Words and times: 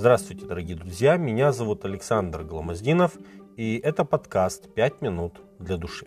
Здравствуйте, 0.00 0.46
дорогие 0.46 0.78
друзья, 0.78 1.18
меня 1.18 1.52
зовут 1.52 1.84
Александр 1.84 2.42
Гламоздинов, 2.42 3.18
и 3.58 3.78
это 3.84 4.06
подкаст 4.06 4.72
«Пять 4.72 5.02
минут 5.02 5.42
для 5.58 5.76
души». 5.76 6.06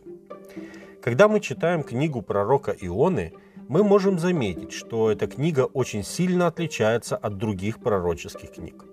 Когда 0.99 1.27
мы 1.27 1.39
читаем 1.39 1.83
книгу 1.83 2.23
пророка 2.23 2.71
Ионы, 2.71 3.33
мы 3.69 3.83
можем 3.83 4.17
заметить, 4.17 4.73
что 4.73 5.11
эта 5.11 5.27
книга 5.27 5.65
очень 5.65 6.03
сильно 6.03 6.47
отличается 6.47 7.15
от 7.15 7.37
других 7.37 7.83
пророческих 7.83 8.53
книг. 8.53 8.83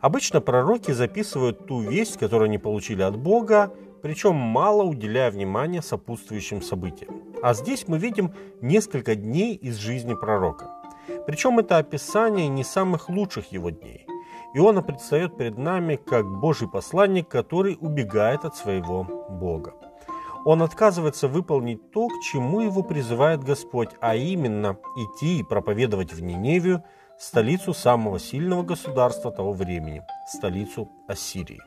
Обычно 0.00 0.40
пророки 0.40 0.92
записывают 0.92 1.66
ту 1.66 1.80
весть, 1.80 2.16
которую 2.16 2.44
они 2.44 2.58
получили 2.58 3.02
от 3.02 3.16
Бога, 3.16 3.74
причем 4.00 4.36
мало 4.36 4.84
уделяя 4.84 5.32
внимания 5.32 5.82
сопутствующим 5.82 6.62
событиям. 6.62 7.20
А 7.42 7.52
здесь 7.52 7.88
мы 7.88 7.98
видим 7.98 8.32
несколько 8.60 9.16
дней 9.16 9.56
из 9.56 9.74
жизни 9.74 10.14
пророка. 10.14 10.70
Причем 11.26 11.58
это 11.58 11.78
описание 11.78 12.46
не 12.46 12.62
самых 12.62 13.08
лучших 13.08 13.50
его 13.50 13.70
дней. 13.70 14.06
Иона 14.56 14.80
предстает 14.80 15.36
перед 15.36 15.58
нами 15.58 15.96
как 15.96 16.24
Божий 16.24 16.66
посланник, 16.66 17.28
который 17.28 17.76
убегает 17.78 18.46
от 18.46 18.56
своего 18.56 19.04
Бога. 19.28 19.74
Он 20.46 20.62
отказывается 20.62 21.28
выполнить 21.28 21.90
то, 21.90 22.08
к 22.08 22.22
чему 22.22 22.60
его 22.60 22.82
призывает 22.82 23.44
Господь, 23.44 23.90
а 24.00 24.16
именно 24.16 24.78
идти 24.96 25.40
и 25.40 25.42
проповедовать 25.42 26.14
в 26.14 26.22
Ниневию, 26.22 26.82
столицу 27.18 27.74
самого 27.74 28.18
сильного 28.18 28.62
государства 28.62 29.30
того 29.30 29.52
времени, 29.52 30.02
столицу 30.26 30.90
Ассирии. 31.06 31.60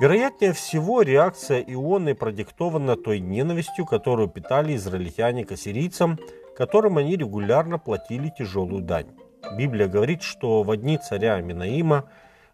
Вероятнее 0.00 0.52
всего, 0.52 1.02
реакция 1.02 1.60
Ионы 1.60 2.14
продиктована 2.14 2.94
той 2.94 3.18
ненавистью, 3.18 3.84
которую 3.84 4.28
питали 4.28 4.76
израильтяне 4.76 5.44
к 5.44 5.50
ассирийцам, 5.50 6.20
которым 6.56 6.98
они 6.98 7.16
регулярно 7.16 7.80
платили 7.80 8.32
тяжелую 8.38 8.82
дань. 8.82 9.08
Библия 9.56 9.88
говорит, 9.88 10.22
что 10.22 10.62
в 10.62 10.76
дни 10.76 10.98
царя 10.98 11.40
Минаима 11.40 12.08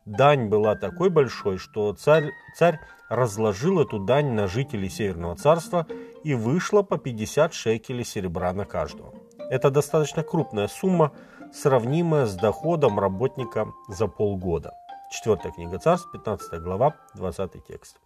дань 0.04 0.48
была 0.48 0.76
такой 0.76 1.10
большой, 1.10 1.58
что 1.58 1.92
царь, 1.92 2.30
царь 2.56 2.80
разложил 3.08 3.80
эту 3.80 3.98
дань 3.98 4.32
на 4.32 4.48
жителей 4.48 4.88
Северного 4.88 5.36
царства 5.36 5.86
и 6.24 6.34
вышло 6.34 6.82
по 6.82 6.98
50 6.98 7.52
шекелей 7.52 8.04
серебра 8.04 8.52
на 8.52 8.64
каждого. 8.64 9.14
Это 9.50 9.70
достаточно 9.70 10.22
крупная 10.22 10.68
сумма, 10.68 11.12
сравнимая 11.52 12.26
с 12.26 12.34
доходом 12.34 12.98
работника 12.98 13.72
за 13.88 14.08
полгода. 14.08 14.72
Четвертая 15.10 15.52
книга 15.52 15.78
Царств, 15.78 16.10
15 16.10 16.60
глава, 16.60 16.96
20 17.14 17.64
текст. 17.64 17.96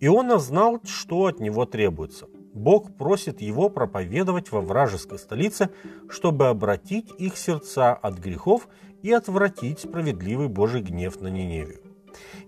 Иона 0.00 0.38
знал, 0.38 0.80
что 0.84 1.26
от 1.26 1.40
него 1.40 1.64
требуется. 1.64 2.26
Бог 2.56 2.96
просит 2.96 3.40
его 3.40 3.68
проповедовать 3.68 4.50
во 4.50 4.60
вражеской 4.60 5.18
столице, 5.18 5.68
чтобы 6.08 6.48
обратить 6.48 7.12
их 7.18 7.36
сердца 7.36 7.92
от 7.92 8.18
грехов 8.18 8.66
и 9.02 9.12
отвратить 9.12 9.80
справедливый 9.80 10.48
Божий 10.48 10.80
гнев 10.80 11.20
на 11.20 11.28
Ниневию. 11.28 11.80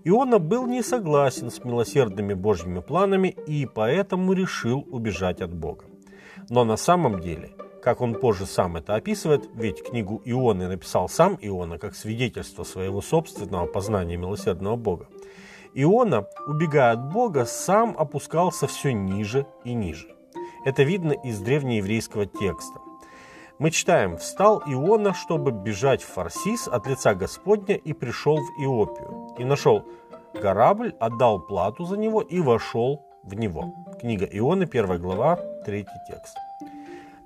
Иона 0.03 0.39
был 0.39 0.65
не 0.65 0.81
согласен 0.81 1.51
с 1.51 1.63
милосердными 1.63 2.33
Божьими 2.33 2.79
планами 2.79 3.27
и 3.27 3.65
поэтому 3.65 4.33
решил 4.33 4.85
убежать 4.89 5.41
от 5.41 5.53
Бога. 5.53 5.85
Но 6.49 6.65
на 6.65 6.75
самом 6.75 7.21
деле– 7.21 7.51
как 7.81 8.01
он 8.01 8.15
позже 8.15 8.45
сам 8.45 8.75
это 8.75 8.95
описывает, 8.95 9.49
ведь 9.53 9.83
книгу 9.83 10.21
Ионы 10.25 10.67
написал 10.67 11.07
сам 11.07 11.37
Иона 11.41 11.77
как 11.77 11.95
свидетельство 11.95 12.63
своего 12.63 13.01
собственного 13.01 13.67
познания 13.67 14.17
милосердного 14.17 14.75
Бога. 14.75 15.07
Иона, 15.73 16.27
убегая 16.47 16.93
от 16.93 17.11
Бога, 17.11 17.45
сам 17.45 17.95
опускался 17.97 18.67
все 18.67 18.91
ниже 18.93 19.45
и 19.63 19.73
ниже. 19.73 20.07
Это 20.65 20.83
видно 20.83 21.13
из 21.13 21.39
древнееврейского 21.39 22.25
текста. 22.25 22.79
Мы 23.59 23.71
читаем 23.71 24.17
«Встал 24.17 24.63
Иона, 24.65 25.13
чтобы 25.13 25.51
бежать 25.51 26.01
в 26.01 26.07
Фарсис 26.13 26.67
от 26.67 26.87
лица 26.87 27.13
Господня, 27.13 27.75
и 27.75 27.93
пришел 27.93 28.37
в 28.37 28.63
Иопию, 28.63 29.35
и 29.37 29.43
нашел 29.43 29.85
корабль, 30.33 30.95
отдал 30.99 31.39
плату 31.39 31.85
за 31.85 31.97
него 31.97 32.21
и 32.21 32.39
вошел 32.39 33.05
в 33.23 33.33
него». 33.35 33.73
Книга 33.99 34.25
Ионы, 34.25 34.63
1 34.63 35.01
глава, 35.01 35.39
3 35.65 35.85
текст. 36.07 36.37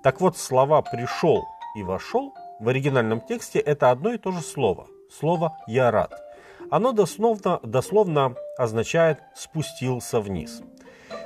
Так 0.02 0.22
вот, 0.22 0.38
слова 0.38 0.82
«пришел» 0.82 1.44
и 1.76 1.84
«вошел» 1.84 2.34
в 2.60 2.68
оригинальном 2.68 3.22
тексте 3.22 3.60
это 3.60 3.92
одно 3.92 4.14
и 4.14 4.18
то 4.18 4.32
же 4.32 4.42
слово. 4.42 4.88
Слово 5.12 5.56
«я 5.68 5.92
рад». 5.92 6.12
Оно 6.70 6.92
дословно, 6.92 7.60
дословно 7.64 8.36
означает 8.58 9.20
«спустился 9.36 10.20
вниз». 10.20 10.62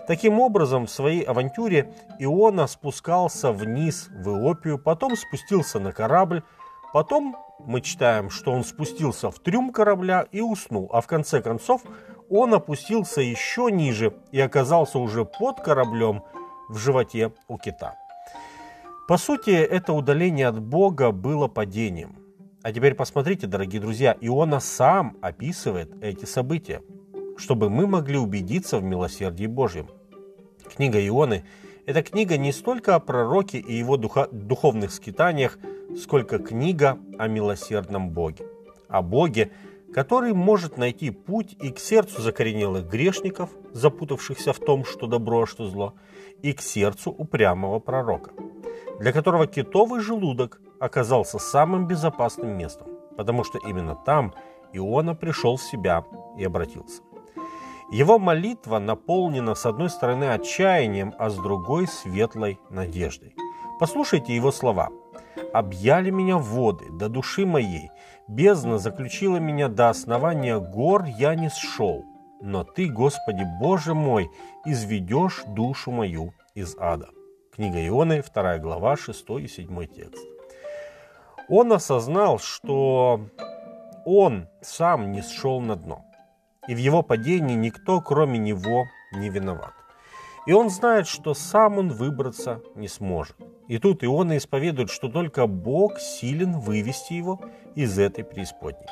Таким 0.07 0.39
образом, 0.39 0.85
в 0.85 0.91
своей 0.91 1.21
авантюре 1.21 1.93
Иона 2.19 2.67
спускался 2.67 3.51
вниз 3.51 4.07
в 4.09 4.29
Иопию, 4.29 4.79
потом 4.79 5.15
спустился 5.17 5.79
на 5.79 5.91
корабль, 5.91 6.43
потом 6.93 7.35
мы 7.59 7.81
читаем, 7.81 8.29
что 8.29 8.51
он 8.51 8.63
спустился 8.63 9.31
в 9.31 9.39
трюм 9.39 9.71
корабля 9.71 10.25
и 10.31 10.41
уснул, 10.41 10.89
а 10.93 11.01
в 11.01 11.07
конце 11.07 11.41
концов 11.41 11.81
он 12.29 12.53
опустился 12.53 13.21
еще 13.21 13.69
ниже 13.71 14.13
и 14.31 14.39
оказался 14.39 14.99
уже 14.99 15.25
под 15.25 15.61
кораблем 15.61 16.23
в 16.69 16.77
животе 16.77 17.33
у 17.47 17.57
кита. 17.57 17.95
По 19.07 19.17
сути, 19.17 19.51
это 19.51 19.93
удаление 19.93 20.47
от 20.47 20.59
Бога 20.61 21.11
было 21.11 21.47
падением. 21.47 22.26
А 22.67 22.73
теперь 22.73 22.95
посмотрите, 22.95 23.47
дорогие 23.47 23.79
друзья, 23.79 24.17
Иона 24.19 24.59
сам 24.59 25.15
описывает 25.21 25.89
эти 26.03 26.25
события, 26.25 26.81
чтобы 27.37 27.69
мы 27.69 27.87
могли 27.87 28.17
убедиться 28.17 28.77
в 28.77 28.83
милосердии 28.83 29.45
Божьем. 29.45 29.87
Книга 30.75 30.99
Ионы– 30.99 31.45
это 31.85 32.03
книга 32.03 32.35
не 32.35 32.51
столько 32.51 32.95
о 32.95 32.99
пророке 32.99 33.57
и 33.57 33.73
его 33.73 33.95
духа, 33.95 34.27
духовных 34.33 34.91
скитаниях, 34.91 35.57
сколько 35.97 36.39
книга 36.39 36.99
о 37.17 37.29
милосердном 37.29 38.09
Боге. 38.09 38.45
О 38.89 39.01
Боге, 39.01 39.51
который 39.93 40.33
может 40.33 40.77
найти 40.77 41.09
путь 41.09 41.55
и 41.61 41.71
к 41.71 41.79
сердцу 41.79 42.21
закоренелых 42.21 42.85
грешников, 42.89 43.49
запутавшихся 43.71 44.51
в 44.51 44.59
том, 44.59 44.83
что 44.83 45.07
добро, 45.07 45.43
а 45.43 45.47
что 45.47 45.69
зло, 45.69 45.93
и 46.41 46.51
к 46.51 46.59
сердцу 46.59 47.11
упрямого 47.11 47.79
пророка– 47.79 48.31
для 48.99 49.11
которого 49.11 49.47
китовый 49.47 50.01
желудок 50.01 50.59
оказался 50.79 51.39
самым 51.39 51.87
безопасным 51.87 52.57
местом, 52.57 52.87
потому 53.15 53.43
что 53.43 53.57
именно 53.59 53.95
там 53.95 54.33
Иона 54.73 55.15
пришел 55.15 55.57
в 55.57 55.61
себя 55.61 56.03
и 56.37 56.43
обратился. 56.43 57.01
Его 57.89 58.19
молитва 58.19 58.79
наполнена 58.79 59.55
с 59.55 59.65
одной 59.65 59.89
стороны 59.89 60.25
отчаянием, 60.25 61.13
а 61.17 61.29
с 61.29 61.37
другой 61.37 61.87
светлой 61.87 62.59
надеждой. 62.69 63.33
Послушайте 63.79 64.35
его 64.35 64.51
слова. 64.51 64.89
«Объяли 65.53 66.09
меня 66.09 66.37
воды 66.37 66.85
до 66.91 67.07
души 67.07 67.45
моей, 67.45 67.89
бездна 68.27 68.77
заключила 68.77 69.37
меня 69.37 69.69
до 69.69 69.89
основания 69.89 70.59
гор, 70.59 71.05
я 71.05 71.35
не 71.35 71.49
сшел. 71.49 72.03
Но 72.41 72.63
Ты, 72.63 72.89
Господи 72.89 73.45
Боже 73.59 73.93
мой, 73.93 74.29
изведешь 74.65 75.43
душу 75.47 75.91
мою 75.91 76.33
из 76.55 76.75
ада». 76.77 77.09
Книга 77.55 77.87
Ионы, 77.87 78.21
2 78.21 78.57
глава, 78.57 78.97
6 78.97 79.29
и 79.39 79.47
7 79.47 79.85
текст. 79.87 80.36
Он 81.49 81.71
осознал, 81.73 82.39
что 82.39 83.21
он 84.05 84.47
сам 84.61 85.11
не 85.11 85.21
сшел 85.21 85.61
на 85.61 85.75
дно, 85.75 86.05
и 86.67 86.75
в 86.75 86.77
его 86.77 87.03
падении 87.03 87.55
никто, 87.55 88.01
кроме 88.01 88.37
него, 88.37 88.85
не 89.13 89.29
виноват. 89.29 89.73
И 90.45 90.53
он 90.53 90.69
знает, 90.69 91.07
что 91.07 91.33
сам 91.33 91.77
он 91.77 91.89
выбраться 91.89 92.61
не 92.75 92.87
сможет. 92.87 93.35
И 93.67 93.79
тут 93.79 94.03
Иона 94.03 94.37
исповедует, 94.37 94.89
что 94.89 95.09
только 95.09 95.45
Бог 95.45 95.99
силен 95.99 96.59
вывести 96.59 97.13
его 97.13 97.41
из 97.75 97.99
этой 97.99 98.23
преисподней. 98.23 98.87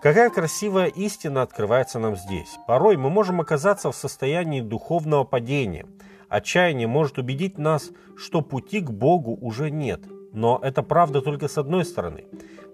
Какая 0.00 0.30
красивая 0.30 0.86
истина 0.86 1.42
открывается 1.42 1.98
нам 1.98 2.16
здесь. 2.16 2.58
Порой 2.68 2.96
мы 2.96 3.10
можем 3.10 3.40
оказаться 3.40 3.90
в 3.90 3.96
состоянии 3.96 4.60
духовного 4.60 5.24
падения– 5.24 5.86
Отчаяние 6.28 6.88
может 6.88 7.18
убедить 7.18 7.56
нас, 7.56 7.90
что 8.16 8.42
пути 8.42 8.80
к 8.80 8.90
Богу 8.90 9.38
уже 9.40 9.70
нет. 9.70 10.00
Но 10.36 10.60
это 10.62 10.82
правда 10.82 11.22
только 11.22 11.48
с 11.48 11.56
одной 11.56 11.86
стороны. 11.86 12.26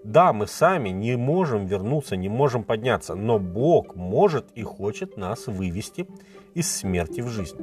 Да, 0.03 0.33
мы 0.33 0.47
сами 0.47 0.89
не 0.89 1.15
можем 1.15 1.65
вернуться, 1.65 2.17
не 2.17 2.27
можем 2.27 2.65
подняться, 2.65 3.15
но 3.15 3.39
Бог 3.39 3.95
может 3.95 4.51
и 4.53 4.63
хочет 4.63 5.15
нас 5.15 5.47
вывести 5.47 6.05
из 6.55 6.69
смерти 6.69 7.21
в 7.21 7.29
жизнь. 7.29 7.55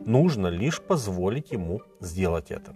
Нужно 0.00 0.48
лишь 0.48 0.82
позволить 0.82 1.52
Ему 1.52 1.82
сделать 2.00 2.50
это. 2.50 2.74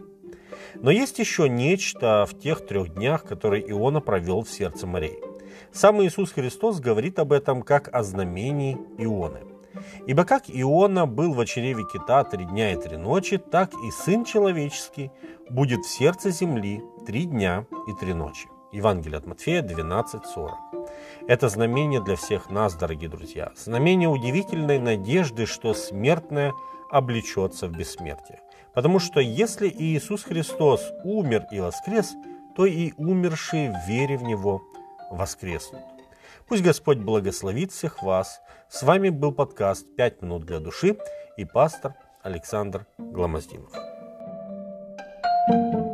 Но 0.77 0.93
есть 0.93 1.19
еще 1.19 1.49
нечто 1.49 2.25
в 2.31 2.39
тех 2.39 2.65
трех 2.65 2.95
днях, 2.95 3.25
которые 3.25 3.69
Иона 3.69 4.01
провел 4.01 4.43
в 4.43 4.49
сердце 4.49 4.87
морей. 4.87 5.19
Сам 5.73 6.01
Иисус 6.05 6.31
Христос 6.31 6.79
говорит 6.79 7.19
об 7.19 7.33
этом 7.33 7.63
как 7.63 7.93
о 7.93 8.05
знамении 8.05 8.79
Ионы. 8.99 9.41
Ибо 10.07 10.25
как 10.25 10.45
Иона 10.49 11.07
был 11.07 11.35
в 11.35 11.45
чреве 11.45 11.85
кита 11.93 12.25
три 12.25 12.45
дня 12.45 12.73
и 12.73 12.77
три 12.77 12.97
ночи, 12.97 13.39
так 13.39 13.73
и 13.75 13.91
Сын 13.91 14.25
Человеческий 14.25 15.11
будет 15.51 15.85
в 15.85 15.91
сердце 15.91 16.31
земли 16.31 16.83
три 17.07 17.25
дня 17.25 17.65
и 17.87 17.93
три 17.95 18.15
ночи. 18.15 18.49
Евангелие 18.73 19.19
от 19.19 19.27
Матфея 19.27 19.63
12.40. 19.63 20.51
Это 21.27 21.49
знамение 21.49 22.03
для 22.03 22.17
всех 22.17 22.51
нас, 22.51 22.75
дорогие 22.75 23.09
друзья. 23.09 23.53
Знамение 23.57 24.09
удивительной 24.09 24.79
надежды, 24.79 25.47
что 25.47 25.75
смертное 25.75 26.53
облечется 26.91 27.67
в 27.67 27.73
бессмертие. 27.73 28.41
Потому 28.75 28.99
что 28.99 29.21
если 29.21 29.69
Иисус 29.69 30.25
Христос 30.25 30.93
умер 31.05 31.47
и 31.51 31.61
воскрес, 31.61 32.15
то 32.57 32.67
и 32.67 32.93
умершие 32.97 33.73
в 33.73 33.89
вере 33.89 34.19
в 34.19 34.23
Него 34.23 34.63
воскреснут. 35.11 35.83
Пусть 36.47 36.63
Господь 36.63 36.99
благословит 36.99 37.73
всех 37.73 38.03
вас. 38.03 38.41
С 38.69 38.83
вами 38.83 39.09
был 39.09 39.33
подкаст 39.33 39.87
«Пять 39.97 40.23
минут 40.23 40.45
для 40.45 40.61
души» 40.61 40.97
и 41.37 41.45
пастор 41.45 41.95
Александр 42.23 42.87
Гломоздинов. 42.99 43.73
thank 45.51 45.75
you 45.75 45.88